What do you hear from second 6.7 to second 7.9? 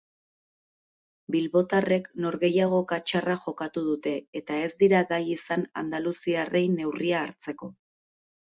neurria hartzeko.